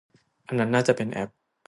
[0.47, 1.29] อันนั้นน่าจะเป็นแอป